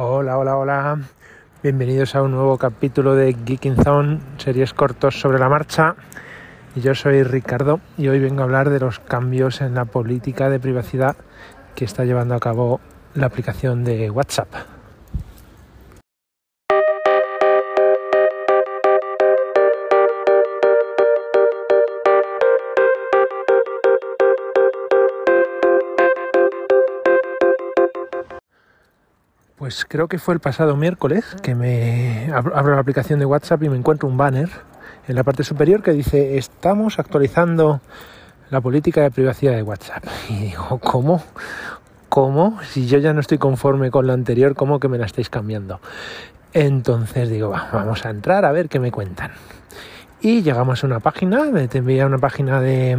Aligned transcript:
Hola, 0.00 0.38
hola, 0.38 0.56
hola. 0.56 0.98
Bienvenidos 1.60 2.14
a 2.14 2.22
un 2.22 2.30
nuevo 2.30 2.56
capítulo 2.56 3.16
de 3.16 3.34
Geeking 3.44 3.82
Zone, 3.82 4.20
series 4.36 4.72
cortos 4.72 5.18
sobre 5.18 5.40
la 5.40 5.48
marcha. 5.48 5.96
Yo 6.76 6.94
soy 6.94 7.24
Ricardo 7.24 7.80
y 7.96 8.06
hoy 8.06 8.20
vengo 8.20 8.42
a 8.42 8.44
hablar 8.44 8.70
de 8.70 8.78
los 8.78 9.00
cambios 9.00 9.60
en 9.60 9.74
la 9.74 9.86
política 9.86 10.50
de 10.50 10.60
privacidad 10.60 11.16
que 11.74 11.84
está 11.84 12.04
llevando 12.04 12.36
a 12.36 12.38
cabo 12.38 12.78
la 13.14 13.26
aplicación 13.26 13.82
de 13.82 14.08
WhatsApp. 14.08 14.77
Pues 29.68 29.84
creo 29.86 30.08
que 30.08 30.16
fue 30.18 30.32
el 30.32 30.40
pasado 30.40 30.76
miércoles 30.76 31.26
que 31.42 31.54
me 31.54 32.32
abro 32.32 32.74
la 32.74 32.80
aplicación 32.80 33.18
de 33.18 33.26
WhatsApp 33.26 33.64
y 33.64 33.68
me 33.68 33.76
encuentro 33.76 34.08
un 34.08 34.16
banner 34.16 34.48
en 35.06 35.14
la 35.14 35.24
parte 35.24 35.44
superior 35.44 35.82
que 35.82 35.92
dice 35.92 36.38
estamos 36.38 36.98
actualizando 36.98 37.82
la 38.48 38.62
política 38.62 39.02
de 39.02 39.10
privacidad 39.10 39.52
de 39.52 39.62
WhatsApp. 39.62 40.04
Y 40.30 40.36
digo, 40.36 40.78
¿cómo? 40.78 41.22
¿Cómo? 42.08 42.58
Si 42.62 42.86
yo 42.86 42.96
ya 42.96 43.12
no 43.12 43.20
estoy 43.20 43.36
conforme 43.36 43.90
con 43.90 44.06
la 44.06 44.14
anterior, 44.14 44.54
¿cómo 44.54 44.80
que 44.80 44.88
me 44.88 44.96
la 44.96 45.04
estáis 45.04 45.28
cambiando? 45.28 45.80
Entonces 46.54 47.28
digo, 47.28 47.50
vamos 47.50 48.06
a 48.06 48.08
entrar 48.08 48.46
a 48.46 48.52
ver 48.52 48.70
qué 48.70 48.80
me 48.80 48.90
cuentan. 48.90 49.32
Y 50.22 50.40
llegamos 50.40 50.82
a 50.82 50.86
una 50.86 51.00
página, 51.00 51.44
te 51.68 51.76
envía 51.76 52.06
una 52.06 52.16
página 52.16 52.62
de, 52.62 52.96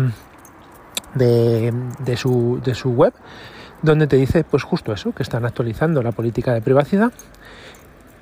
de, 1.15 2.15
su, 2.15 2.61
de 2.63 2.75
su 2.75 2.91
web 2.91 3.15
donde 3.81 4.07
te 4.07 4.15
dice 4.15 4.43
pues 4.43 4.63
justo 4.63 4.93
eso, 4.93 5.13
que 5.13 5.23
están 5.23 5.45
actualizando 5.45 6.01
la 6.01 6.11
política 6.11 6.53
de 6.53 6.61
privacidad. 6.61 7.11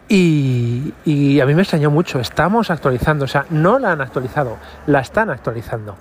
Y, 0.09 1.39
a 1.41 1.45
mí 1.45 1.53
me 1.53 1.61
extrañó 1.61 1.91
mucho, 1.91 2.19
estamos 2.19 2.71
actualizando, 2.71 3.25
o 3.25 3.27
sea, 3.27 3.45
no 3.49 3.77
la 3.77 3.91
han 3.91 4.01
actualizado, 4.01 4.57
la 4.85 5.01
están 5.01 5.29
actualizando. 5.29 5.97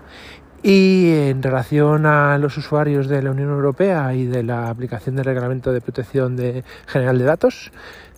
Y 0.62 1.12
en 1.28 1.42
relación 1.42 2.06
a 2.06 2.38
los 2.38 2.56
usuarios 2.56 3.08
de 3.08 3.22
la 3.22 3.30
Unión 3.30 3.50
Europea 3.50 4.14
y 4.14 4.26
de 4.26 4.42
la 4.42 4.68
aplicación 4.68 5.16
del 5.16 5.24
Reglamento 5.24 5.72
de 5.72 5.80
Protección 5.80 6.36
de 6.36 6.64
General 6.86 7.18
de 7.18 7.24
Datos, 7.24 7.72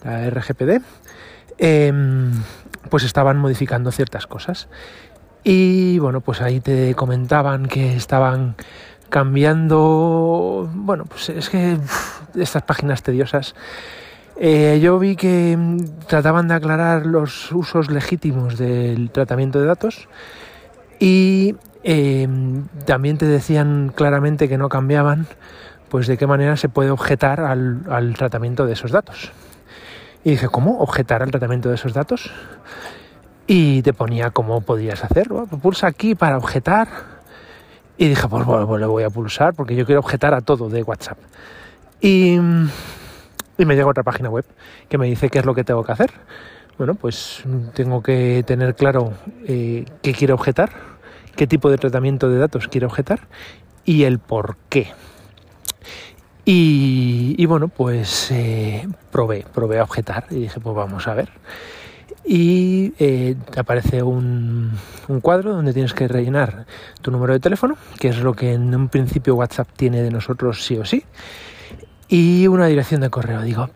la 0.04 0.28
RGPD, 0.30 0.82
em, 1.58 2.32
pues 2.90 3.04
estaban 3.04 3.38
modificando 3.38 3.90
ciertas 3.90 4.26
cosas. 4.26 4.68
Y 5.42 5.98
bueno, 5.98 6.20
pues 6.20 6.40
ahí 6.42 6.60
te 6.60 6.94
comentaban 6.94 7.66
que 7.66 7.96
estaban 7.96 8.56
cambiando, 9.08 10.68
bueno, 10.74 11.04
pues 11.04 11.28
es 11.30 11.48
que 11.48 11.78
estas 12.36 12.62
páginas 12.62 13.02
tediosas. 13.02 13.54
Eh, 14.40 14.78
yo 14.80 14.98
vi 14.98 15.16
que 15.16 15.56
mm, 15.56 16.06
trataban 16.06 16.48
de 16.48 16.54
aclarar 16.54 17.06
los 17.06 17.50
usos 17.52 17.90
legítimos 17.90 18.56
del 18.56 19.10
tratamiento 19.10 19.60
de 19.60 19.66
datos 19.66 20.08
y 21.00 21.56
em, 21.82 22.66
también 22.84 23.18
te 23.18 23.26
decían 23.26 23.92
claramente 23.94 24.48
que 24.48 24.58
no 24.58 24.68
cambiaban, 24.68 25.26
pues 25.88 26.06
de 26.06 26.16
qué 26.16 26.26
manera 26.26 26.56
se 26.56 26.68
puede 26.68 26.90
objetar 26.90 27.40
al, 27.40 27.82
al 27.90 28.14
tratamiento 28.14 28.66
de 28.66 28.74
esos 28.74 28.92
datos. 28.92 29.32
Y 30.22 30.30
dije, 30.30 30.48
¿cómo? 30.48 30.78
¿Objetar 30.80 31.22
al 31.22 31.30
tratamiento 31.30 31.68
de 31.68 31.76
esos 31.76 31.92
datos? 31.92 32.30
Y 33.46 33.82
te 33.82 33.92
ponía 33.92 34.30
cómo 34.30 34.60
podías 34.60 35.02
hacerlo. 35.02 35.46
Pulsa 35.46 35.86
aquí 35.86 36.14
para 36.14 36.36
objetar 36.36 37.17
y 37.98 38.08
dije, 38.08 38.28
pues 38.28 38.46
bueno, 38.46 38.66
pues 38.66 38.80
le 38.80 38.86
voy 38.86 39.02
a 39.02 39.10
pulsar 39.10 39.54
porque 39.54 39.74
yo 39.74 39.84
quiero 39.84 39.98
objetar 39.98 40.32
a 40.32 40.40
todo 40.40 40.68
de 40.68 40.84
WhatsApp. 40.84 41.18
Y, 42.00 42.38
me 42.38 43.74
llega 43.74 43.88
otra 43.88 44.04
página 44.04 44.30
web 44.30 44.44
que 44.88 44.98
me 44.98 45.06
dice 45.08 45.28
qué 45.28 45.40
es 45.40 45.44
lo 45.44 45.52
que 45.52 45.64
tengo 45.64 45.82
que 45.82 45.90
hacer. 45.90 46.12
Bueno, 46.78 46.94
pues 46.94 47.42
tengo 47.74 48.00
que 48.00 48.44
tener 48.46 48.76
claro 48.76 49.14
eh, 49.48 49.84
qué 50.00 50.12
quiero 50.12 50.36
objetar, 50.36 50.70
qué 51.34 51.48
tipo 51.48 51.68
de 51.68 51.76
tratamiento 51.76 52.28
de 52.28 52.38
datos 52.38 52.68
quiero 52.68 52.86
objetar 52.86 53.26
y 53.84 54.04
el 54.04 54.20
por 54.20 54.56
qué. 54.68 54.92
Y, 56.44 57.44
bueno, 57.44 57.68
pues 57.68 58.30
eh, 58.30 58.88
probé, 59.10 59.44
probé 59.52 59.80
a 59.80 59.82
objetar 59.82 60.24
y 60.30 60.36
dije, 60.36 60.60
pues 60.60 60.74
vamos 60.74 61.06
a 61.06 61.14
ver 61.14 61.28
y 62.30 62.92
eh, 62.98 63.36
aparece 63.56 64.02
un, 64.02 64.72
cuadro 65.22 65.54
donde 65.54 65.72
tienes 65.72 65.94
que 65.94 66.06
rellenar 66.06 66.66
tu 67.00 67.10
número 67.10 67.32
de 67.32 67.40
teléfono, 67.40 67.78
que 67.98 68.08
es 68.08 68.18
lo 68.18 68.34
que 68.34 68.52
en 68.52 68.74
un 68.74 68.90
principio 68.90 69.34
WhatsApp 69.34 69.68
tiene 69.74 70.02
de 70.02 70.10
nosotros 70.10 70.62
sí 70.62 70.76
o 70.76 70.84
sí, 70.84 71.04
y 72.06 72.46
una 72.46 72.66
dirección 72.66 73.00
de 73.00 73.08
correo. 73.08 73.40
Digo, 73.40 73.70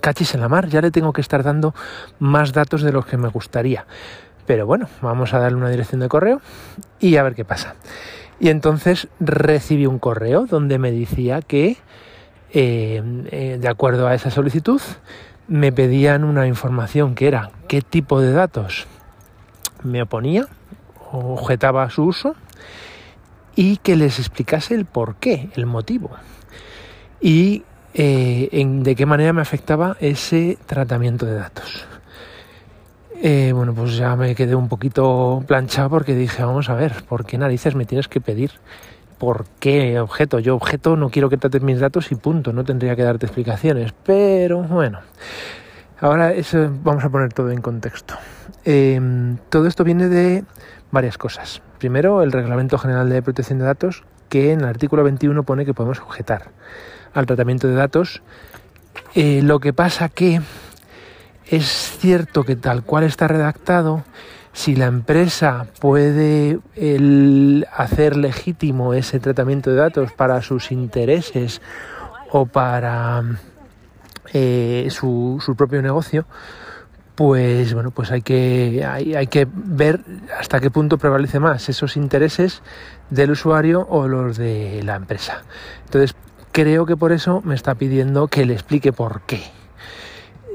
cachis 0.00 0.34
en 0.34 0.40
la 0.40 0.48
mar, 0.48 0.68
ya 0.68 0.80
le 0.80 0.90
tengo 0.90 1.12
que 1.12 1.20
estar 1.20 1.42
dando 1.42 1.74
más 2.18 2.54
datos 2.54 2.80
de 2.80 2.90
los 2.90 3.04
que 3.04 3.18
me 3.18 3.28
gustaría. 3.28 3.84
Pero 4.46 4.64
bueno, 4.64 4.88
vamos 5.02 5.34
a 5.34 5.38
darle 5.38 5.58
una 5.58 5.68
dirección 5.68 6.00
de 6.00 6.08
correo 6.08 6.40
y 7.00 7.16
a 7.16 7.22
ver 7.22 7.34
qué 7.34 7.44
pasa. 7.44 7.74
Y 8.40 8.48
entonces 8.48 9.08
recibí 9.20 9.84
un 9.84 9.98
correo 9.98 10.46
donde 10.46 10.78
me 10.78 10.90
decía 10.90 11.42
que, 11.42 11.76
eh, 12.54 13.02
eh, 13.30 13.58
de 13.60 13.68
acuerdo 13.68 14.08
a 14.08 14.14
esa 14.14 14.30
solicitud, 14.30 14.80
me 15.50 15.72
pedían 15.72 16.22
una 16.22 16.46
información 16.46 17.16
que 17.16 17.26
era 17.26 17.50
qué 17.66 17.82
tipo 17.82 18.20
de 18.20 18.32
datos 18.32 18.86
me 19.82 20.00
oponía, 20.00 20.46
objetaba 21.10 21.90
su 21.90 22.04
uso 22.04 22.36
y 23.56 23.78
que 23.78 23.96
les 23.96 24.20
explicase 24.20 24.76
el 24.76 24.84
por 24.84 25.16
qué, 25.16 25.50
el 25.56 25.66
motivo 25.66 26.10
y 27.20 27.64
eh, 27.94 28.48
en, 28.52 28.84
de 28.84 28.94
qué 28.94 29.06
manera 29.06 29.32
me 29.32 29.42
afectaba 29.42 29.96
ese 29.98 30.56
tratamiento 30.66 31.26
de 31.26 31.34
datos. 31.34 31.84
Eh, 33.20 33.50
bueno, 33.52 33.74
pues 33.74 33.96
ya 33.96 34.14
me 34.14 34.36
quedé 34.36 34.54
un 34.54 34.68
poquito 34.68 35.42
planchado 35.48 35.90
porque 35.90 36.14
dije, 36.14 36.44
vamos 36.44 36.70
a 36.70 36.74
ver, 36.74 37.02
¿por 37.08 37.26
qué 37.26 37.38
narices 37.38 37.74
me 37.74 37.86
tienes 37.86 38.06
que 38.06 38.20
pedir 38.20 38.52
por 39.20 39.44
qué 39.60 40.00
objeto. 40.00 40.38
Yo 40.38 40.56
objeto 40.56 40.96
no 40.96 41.10
quiero 41.10 41.28
que 41.28 41.36
trates 41.36 41.60
mis 41.62 41.78
datos 41.78 42.10
y 42.10 42.14
punto, 42.14 42.54
no 42.54 42.64
tendría 42.64 42.96
que 42.96 43.02
darte 43.02 43.26
explicaciones. 43.26 43.92
Pero 44.02 44.62
bueno, 44.62 45.00
ahora 46.00 46.32
eso 46.32 46.70
vamos 46.82 47.04
a 47.04 47.10
poner 47.10 47.30
todo 47.32 47.50
en 47.50 47.60
contexto. 47.60 48.14
Em, 48.64 49.36
todo 49.50 49.66
esto 49.68 49.84
viene 49.84 50.08
de 50.08 50.42
varias 50.90 51.18
cosas. 51.18 51.60
Primero, 51.78 52.22
el 52.22 52.32
Reglamento 52.32 52.78
General 52.78 53.10
de 53.10 53.20
Protección 53.20 53.58
de 53.58 53.66
Datos, 53.66 54.04
que 54.30 54.52
en 54.52 54.60
el 54.60 54.66
artículo 54.66 55.04
21 55.04 55.42
pone 55.42 55.66
que 55.66 55.74
podemos 55.74 56.00
objetar 56.00 56.48
al 57.12 57.26
tratamiento 57.26 57.68
de 57.68 57.74
datos. 57.74 58.22
Eh, 59.14 59.42
lo 59.42 59.60
que 59.60 59.74
pasa 59.74 60.08
que 60.08 60.40
es 61.46 61.66
cierto 61.98 62.44
que 62.44 62.56
tal 62.56 62.84
cual 62.84 63.04
está 63.04 63.28
redactado, 63.28 64.02
si 64.52 64.74
la 64.74 64.86
empresa 64.86 65.66
puede 65.80 66.58
hacer 67.76 68.16
legítimo 68.16 68.94
ese 68.94 69.20
tratamiento 69.20 69.70
de 69.70 69.76
datos 69.76 70.12
para 70.12 70.42
sus 70.42 70.72
intereses 70.72 71.60
o 72.30 72.46
para 72.46 73.22
eh, 74.32 74.88
su, 74.90 75.40
propio 75.56 75.82
negocio, 75.82 76.26
pues 77.14 77.74
bueno, 77.74 77.90
pues 77.90 78.10
hay 78.10 78.22
que, 78.22 78.84
hay, 78.84 79.26
que 79.26 79.46
ver 79.52 80.00
hasta 80.38 80.60
qué 80.60 80.70
punto 80.70 80.98
prevalece 80.98 81.38
más 81.38 81.68
esos 81.68 81.96
intereses 81.96 82.62
del 83.10 83.32
usuario 83.32 83.86
o 83.88 84.08
los 84.08 84.36
de 84.36 84.82
la 84.84 84.96
empresa. 84.96 85.42
Entonces, 85.84 86.14
creo 86.52 86.86
que 86.86 86.96
por 86.96 87.12
eso 87.12 87.40
me 87.44 87.54
está 87.54 87.74
pidiendo 87.74 88.28
que 88.28 88.46
le 88.46 88.54
explique 88.54 88.92
por 88.92 89.20
qué. 89.22 89.42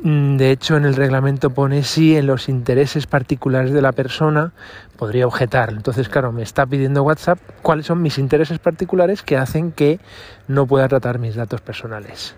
Mm, 0.06 0.38
de 0.38 0.52
hecho, 0.52 0.78
en 0.78 0.86
el 0.86 0.96
reglamento 0.96 1.50
pone 1.50 1.82
si 1.82 2.16
en 2.16 2.28
los 2.28 2.48
intereses 2.48 3.08
particulares 3.08 3.72
de 3.74 3.82
la 3.82 3.92
persona 3.92 4.54
podría 4.98 5.26
objetar. 5.26 5.72
Entonces, 5.72 6.10
claro, 6.10 6.32
me 6.32 6.44
está 6.44 6.68
pidiendo 6.68 7.02
WhatsApp 7.02 7.40
cuáles 7.64 7.88
son 7.88 8.04
mis 8.04 8.20
intereses 8.20 8.60
particulares 8.60 9.24
que 9.24 9.36
hacen 9.36 9.72
que 9.72 10.00
no 10.48 10.68
pueda 10.68 10.88
tratar 10.88 11.18
mis 11.18 11.34
datos 11.34 11.62
personales. 11.62 12.36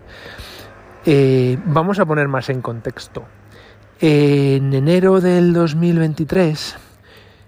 Eh, 1.04 1.58
vamos 1.66 1.98
a 1.98 2.06
poner 2.06 2.26
más 2.26 2.48
en 2.48 2.62
contexto. 2.62 3.24
En 4.00 4.72
enero 4.72 5.20
del 5.20 5.52
2023 5.52 6.74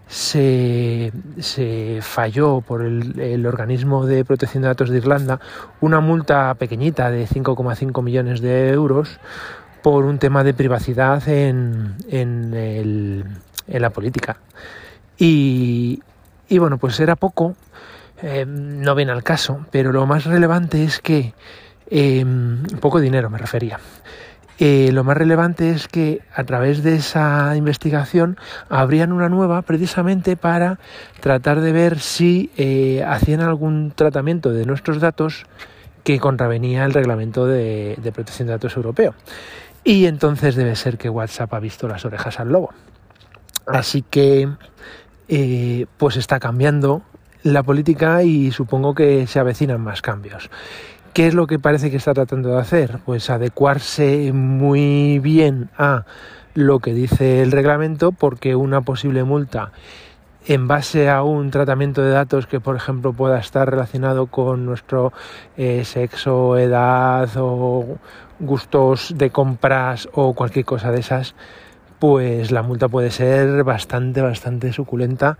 se, 0.06 1.12
falló 2.02 2.60
por 2.60 2.82
el, 2.82 3.18
el, 3.18 3.46
organismo 3.46 4.04
de 4.04 4.26
protección 4.26 4.64
de 4.64 4.68
datos 4.68 4.90
de 4.90 4.98
Irlanda 4.98 5.40
una 5.80 6.00
multa 6.00 6.52
pequeñita 6.56 7.10
de 7.10 7.26
5,5 7.26 8.02
millones 8.02 8.42
de 8.42 8.70
euros 8.70 9.18
por 9.82 10.04
un 10.04 10.18
tema 10.18 10.44
de 10.44 10.54
privacidad 10.54 11.26
en, 11.28 11.96
en, 12.08 12.54
el, 12.54 13.24
en 13.66 13.82
la 13.82 13.90
política. 13.90 14.36
Y, 15.18 16.02
y, 16.48 16.58
bueno, 16.58 16.78
pues 16.78 16.98
era 17.00 17.16
poco, 17.16 17.56
eh, 18.22 18.44
no 18.46 18.94
viene 18.94 19.12
al 19.12 19.22
caso, 19.22 19.66
pero 19.70 19.92
lo 19.92 20.06
más 20.06 20.24
relevante 20.24 20.84
es 20.84 21.00
que, 21.00 21.34
eh, 21.90 22.24
poco 22.80 23.00
dinero 23.00 23.30
me 23.30 23.38
refería, 23.38 23.80
eh, 24.58 24.90
lo 24.92 25.04
más 25.04 25.16
relevante 25.16 25.70
es 25.70 25.88
que 25.88 26.20
a 26.34 26.44
través 26.44 26.82
de 26.82 26.96
esa 26.96 27.56
investigación 27.56 28.36
habrían 28.68 29.12
una 29.12 29.30
nueva 29.30 29.62
precisamente 29.62 30.36
para 30.36 30.78
tratar 31.20 31.62
de 31.62 31.72
ver 31.72 31.98
si 31.98 32.50
hacían 33.06 33.40
algún 33.40 33.92
tratamiento 33.94 34.52
de 34.52 34.66
nuestros 34.66 35.00
datos 35.00 35.46
que 36.04 36.18
contravenía 36.18 36.84
el 36.84 36.92
reglamento 36.92 37.46
de, 37.46 37.96
protección 38.12 38.48
de 38.48 38.52
datos 38.52 38.76
europeo. 38.76 39.14
Y 39.84 40.06
entonces 40.06 40.56
debe 40.56 40.76
ser 40.76 40.98
que 40.98 41.08
WhatsApp 41.08 41.54
ha 41.54 41.60
visto 41.60 41.88
las 41.88 42.04
orejas 42.04 42.38
al 42.38 42.50
lobo. 42.52 42.70
Así 43.66 44.02
que 44.02 44.48
eh, 45.28 45.86
pues 45.96 46.16
está 46.16 46.40
cambiando 46.40 47.02
la 47.42 47.62
política 47.62 48.22
y 48.22 48.50
supongo 48.50 48.94
que 48.94 49.26
se 49.26 49.38
avecinan 49.38 49.80
más 49.80 50.02
cambios. 50.02 50.50
¿Qué 51.12 51.26
es 51.26 51.34
lo 51.34 51.46
que 51.46 51.58
parece 51.58 51.90
que 51.90 51.96
está 51.96 52.14
tratando 52.14 52.50
de 52.50 52.60
hacer? 52.60 52.98
Pues 53.04 53.30
adecuarse 53.30 54.32
muy 54.32 55.18
bien 55.18 55.70
a 55.76 56.04
lo 56.54 56.80
que 56.80 56.94
dice 56.94 57.42
el 57.42 57.52
reglamento 57.52 58.12
porque 58.12 58.54
una 58.54 58.82
posible 58.82 59.24
multa 59.24 59.72
en 60.46 60.68
base 60.68 61.08
a 61.08 61.22
un 61.22 61.50
tratamiento 61.50 62.02
de 62.02 62.10
datos 62.10 62.46
que, 62.46 62.60
por 62.60 62.76
ejemplo, 62.76 63.12
pueda 63.12 63.38
estar 63.38 63.68
relacionado 63.68 64.26
con 64.26 64.64
nuestro 64.64 65.12
eh, 65.56 65.84
sexo, 65.84 66.56
edad 66.56 67.28
o 67.36 67.98
gustos 68.38 69.12
de 69.16 69.30
compras 69.30 70.08
o 70.12 70.34
cualquier 70.34 70.64
cosa 70.64 70.90
de 70.90 71.00
esas, 71.00 71.34
pues 71.98 72.50
la 72.50 72.62
multa 72.62 72.88
puede 72.88 73.10
ser 73.10 73.62
bastante, 73.64 74.22
bastante 74.22 74.72
suculenta 74.72 75.38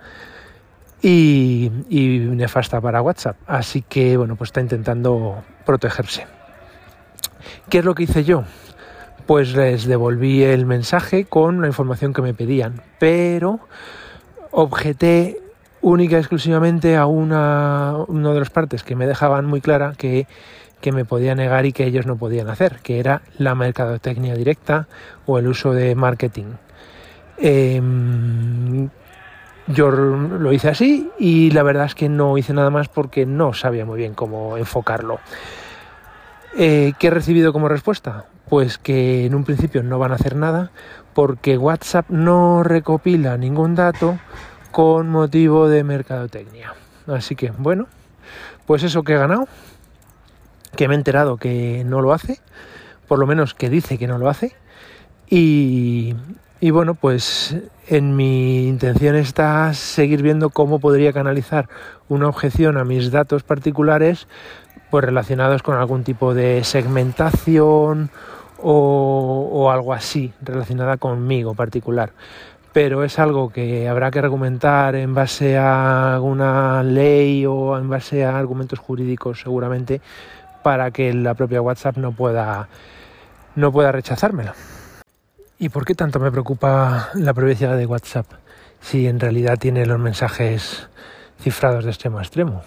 y, 1.03 1.71
nefasta 1.91 2.81
para 2.81 3.03
WhatsApp. 3.03 3.37
Así 3.47 3.83
que, 3.83 4.17
bueno, 4.17 4.37
pues 4.37 4.49
está 4.49 4.61
intentando 4.61 5.43
protegerse. 5.65 6.27
¿Qué 7.69 7.79
es 7.79 7.85
lo 7.85 7.95
que 7.95 8.03
hice 8.03 8.25
yo? 8.25 8.45
Pues 9.27 9.55
les 9.55 9.87
devolví 9.87 10.43
el 10.43 10.67
mensaje 10.67 11.25
con 11.25 11.63
la 11.63 11.67
información 11.67 12.13
que 12.13 12.21
me 12.21 12.35
pedían, 12.35 12.83
pero 12.99 13.61
objeté 14.51 15.39
única 15.81 16.17
y 16.17 16.19
exclusivamente 16.19 16.97
a 16.97 17.07
una, 17.07 17.97
una 18.09 18.33
de 18.33 18.39
las 18.39 18.51
partes 18.51 18.83
que 18.83 18.97
me 18.97 19.07
dejaban 19.07 19.47
muy 19.47 19.61
clara 19.61 19.95
que, 19.97 20.27
que 20.81 20.93
me 20.93 21.05
podía 21.05 21.35
negar 21.35 21.67
y 21.67 21.73
que 21.73 21.85
ellos 21.85 22.07
no 22.07 22.17
podían 22.17 22.49
hacer, 22.49 22.81
que 22.83 22.99
era 22.99 23.23
la 23.39 23.55
mercadotecnia 23.55 24.35
directa 24.35 24.87
o 25.27 25.39
el 25.39 25.47
uso 25.47 25.73
de 25.73 25.95
marketing. 25.95 26.55
Em, 27.39 28.89
yo 29.67 29.91
lo 29.91 30.53
hice 30.53 30.69
así 30.69 31.11
y 31.19 31.51
la 31.53 31.63
verdad 31.63 31.87
es 31.87 31.95
que 31.95 32.09
no 32.09 32.37
hice 32.37 32.53
nada 32.53 32.71
más 32.71 32.89
porque 32.89 33.25
no 33.25 33.53
sabía 33.53 33.85
muy 33.85 33.99
bien 33.99 34.15
cómo 34.15 34.57
enfocarlo. 34.57 35.21
Eh, 36.57 36.93
¿Qué 36.99 37.07
he 37.07 37.11
recibido 37.11 37.53
como 37.53 37.69
respuesta? 37.69 38.27
Pues 38.51 38.77
que 38.77 39.25
en 39.25 39.35
un 39.35 39.45
principio 39.45 39.83
no 39.83 39.99
van 39.99 40.13
a 40.13 40.17
hacer 40.17 40.37
nada 40.37 40.73
porque 41.15 41.57
WhatsApp 41.57 42.11
no 42.11 42.63
recopila 42.63 43.39
ningún 43.39 43.75
dato 43.75 44.19
con 44.71 45.09
motivo 45.09 45.69
de 45.69 45.85
mercadotecnia. 45.85 46.75
Así 47.07 47.37
que 47.37 47.53
bueno, 47.57 47.87
pues 48.67 48.83
eso 48.83 49.03
que 49.03 49.15
he 49.15 49.19
ganado, 49.19 49.49
que 50.77 50.89
me 50.89 50.95
he 50.95 50.99
enterado 50.99 51.37
que 51.37 51.85
no 51.87 52.03
lo 52.03 52.13
hace, 52.13 52.41
por 53.09 53.19
lo 53.19 53.27
menos 53.27 53.55
que 53.55 53.71
dice 53.71 53.99
que 53.99 54.07
no 54.07 54.19
lo 54.19 54.29
hace, 54.29 54.53
y, 55.29 56.15
y 56.61 56.71
bueno, 56.71 56.95
pues 56.95 57.57
en 57.87 58.17
mi 58.17 58.69
intención 58.69 59.17
está 59.17 59.75
seguir 59.75 60.23
viendo 60.23 60.51
cómo 60.51 60.81
podría 60.81 61.13
canalizar 61.13 61.69
una 62.09 62.29
objeción 62.29 62.77
a 62.79 62.85
mis 62.85 63.11
datos 63.11 63.43
particulares 63.43 64.27
pues 64.91 65.05
relacionados 65.05 65.63
con 65.63 65.77
algún 65.77 66.03
tipo 66.03 66.35
de 66.35 66.65
segmentación 66.65 68.11
o, 68.63 69.49
o 69.53 69.71
algo 69.71 69.93
así 69.93 70.33
relacionada 70.43 70.97
conmigo 70.97 71.55
particular 71.55 72.13
pero 72.73 73.03
es 73.05 73.19
algo 73.19 73.51
que 73.51 73.89
habrá 73.89 74.11
que 74.11 74.21
argumentar 74.21 74.95
en 74.95 75.15
base 75.15 75.59
a 75.59 76.15
alguna 76.15 76.83
ley 76.83 77.45
o 77.47 77.77
en 77.77 77.89
base 77.89 78.25
a 78.25 78.39
argumentos 78.39 78.79
jurídicos 78.79 79.41
seguramente 79.41 80.01
para 80.63 80.91
que 80.91 81.13
la 81.13 81.35
propia 81.35 81.63
WhatsApp 81.63 81.97
no 81.97 82.13
pueda 82.13 82.69
no 83.57 83.73
pueda 83.73 83.91
rechazármela. 83.91 84.55
¿Y 85.59 85.69
por 85.69 85.85
qué 85.85 85.95
tanto 85.95 86.21
me 86.21 86.31
preocupa 86.31 87.11
la 87.15 87.35
privacidad 87.35 87.77
de 87.77 87.87
WhatsApp 87.87 88.27
si 88.81 89.07
en 89.07 89.21
realidad 89.21 89.59
tiene 89.59 89.85
los 89.85 89.99
mensajes 89.99 90.89
cifrados 91.41 91.85
de 91.85 91.91
extremo 91.91 92.19
a 92.19 92.23
extremo? 92.23 92.63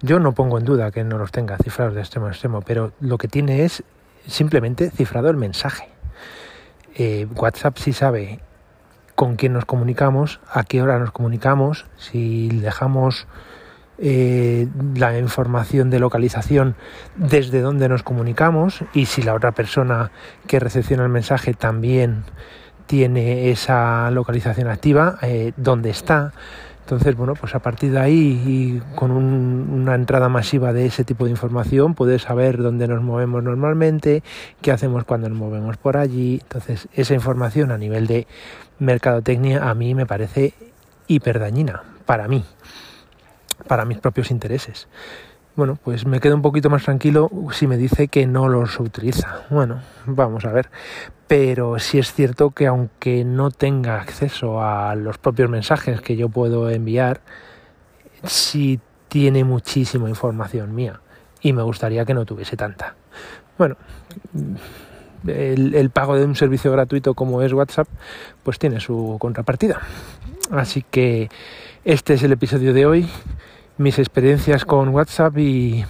Yo 0.00 0.18
no 0.20 0.32
pongo 0.32 0.58
en 0.58 0.64
duda 0.64 0.90
que 0.90 1.04
no 1.04 1.18
los 1.18 1.32
tenga 1.32 1.56
cifrados 1.58 1.94
de 1.94 2.00
extremo 2.00 2.28
a 2.28 2.30
extremo, 2.30 2.62
pero 2.62 2.92
lo 3.00 3.18
que 3.18 3.28
tiene 3.28 3.64
es 3.64 3.82
simplemente 4.28 4.90
cifrado 4.90 5.30
el 5.30 5.36
mensaje. 5.36 5.88
Eh, 6.94 7.26
WhatsApp 7.34 7.76
sí 7.78 7.92
sabe 7.92 8.40
con 9.14 9.36
quién 9.36 9.52
nos 9.52 9.64
comunicamos, 9.64 10.40
a 10.48 10.62
qué 10.62 10.80
hora 10.80 10.98
nos 10.98 11.10
comunicamos, 11.10 11.86
si 11.96 12.48
dejamos 12.48 13.26
eh, 13.98 14.68
la 14.94 15.18
información 15.18 15.90
de 15.90 15.98
localización 15.98 16.76
desde 17.16 17.60
donde 17.60 17.88
nos 17.88 18.04
comunicamos 18.04 18.84
y 18.94 19.06
si 19.06 19.22
la 19.22 19.34
otra 19.34 19.50
persona 19.50 20.12
que 20.46 20.60
recepciona 20.60 21.02
el 21.02 21.08
mensaje 21.08 21.52
también 21.52 22.22
tiene 22.88 23.50
esa 23.50 24.10
localización 24.10 24.66
activa, 24.66 25.18
eh, 25.22 25.52
dónde 25.56 25.90
está. 25.90 26.32
Entonces, 26.80 27.14
bueno, 27.14 27.34
pues 27.34 27.54
a 27.54 27.60
partir 27.60 27.92
de 27.92 28.00
ahí 28.00 28.42
y 28.46 28.96
con 28.96 29.10
una 29.12 29.94
entrada 29.94 30.28
masiva 30.28 30.72
de 30.72 30.86
ese 30.86 31.04
tipo 31.04 31.26
de 31.26 31.30
información, 31.30 31.94
puedes 31.94 32.22
saber 32.22 32.56
dónde 32.58 32.88
nos 32.88 33.02
movemos 33.02 33.44
normalmente, 33.44 34.22
qué 34.62 34.72
hacemos 34.72 35.04
cuando 35.04 35.28
nos 35.28 35.38
movemos 35.38 35.76
por 35.76 35.98
allí. 35.98 36.40
Entonces, 36.42 36.88
esa 36.94 37.14
información 37.14 37.70
a 37.70 37.78
nivel 37.78 38.06
de 38.06 38.26
mercadotecnia 38.78 39.68
a 39.68 39.74
mí 39.74 39.94
me 39.94 40.06
parece 40.06 40.54
hiperdañina, 41.06 41.82
para 42.06 42.26
mí 42.26 42.42
para 43.66 43.84
mis 43.84 43.98
propios 43.98 44.32
intereses. 44.32 44.88
Bueno, 45.58 45.76
pues 45.82 46.06
me 46.06 46.20
quedo 46.20 46.36
un 46.36 46.42
poquito 46.42 46.70
más 46.70 46.84
tranquilo 46.84 47.28
si 47.50 47.66
me 47.66 47.76
dice 47.76 48.06
que 48.06 48.28
no 48.28 48.48
los 48.48 48.78
utiliza. 48.78 49.40
Bueno, 49.50 49.80
vamos 50.06 50.44
a 50.44 50.52
ver. 50.52 50.70
Pero 51.26 51.80
sí 51.80 51.98
es 51.98 52.12
cierto 52.12 52.52
que 52.52 52.68
aunque 52.68 53.24
no 53.24 53.50
tenga 53.50 54.00
acceso 54.00 54.62
a 54.62 54.94
los 54.94 55.18
propios 55.18 55.50
mensajes 55.50 56.00
que 56.00 56.14
yo 56.14 56.28
puedo 56.28 56.70
enviar, 56.70 57.22
sí 58.22 58.78
tiene 59.08 59.42
muchísima 59.42 60.08
información 60.08 60.76
mía. 60.76 61.00
Y 61.40 61.52
me 61.52 61.64
gustaría 61.64 62.04
que 62.04 62.14
no 62.14 62.24
tuviese 62.24 62.56
tanta. 62.56 62.94
Bueno, 63.58 63.76
el, 65.26 65.74
el 65.74 65.90
pago 65.90 66.14
de 66.14 66.24
un 66.24 66.36
servicio 66.36 66.70
gratuito 66.70 67.14
como 67.14 67.42
es 67.42 67.52
WhatsApp, 67.52 67.88
pues 68.44 68.60
tiene 68.60 68.78
su 68.78 69.16
contrapartida. 69.18 69.80
Así 70.52 70.84
que 70.88 71.28
este 71.84 72.14
es 72.14 72.22
el 72.22 72.30
episodio 72.30 72.72
de 72.72 72.86
hoy 72.86 73.10
mis 73.78 73.98
experiencias 73.98 74.64
con 74.64 74.88
WhatsApp 74.90 75.38
y, 75.38 75.84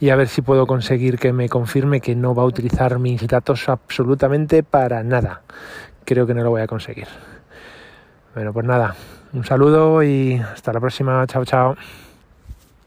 y 0.00 0.10
a 0.10 0.16
ver 0.16 0.28
si 0.28 0.42
puedo 0.42 0.66
conseguir 0.66 1.18
que 1.18 1.32
me 1.32 1.48
confirme 1.48 2.00
que 2.00 2.14
no 2.14 2.34
va 2.34 2.42
a 2.42 2.46
utilizar 2.46 2.98
mis 2.98 3.26
datos 3.26 3.68
absolutamente 3.68 4.62
para 4.62 5.02
nada. 5.02 5.42
Creo 6.04 6.26
que 6.26 6.34
no 6.34 6.42
lo 6.42 6.50
voy 6.50 6.60
a 6.60 6.66
conseguir. 6.66 7.08
Bueno, 8.34 8.52
pues 8.52 8.66
nada, 8.66 8.94
un 9.32 9.44
saludo 9.44 10.02
y 10.02 10.34
hasta 10.34 10.72
la 10.72 10.80
próxima. 10.80 11.26
Chao, 11.26 11.44
chao. 11.44 11.76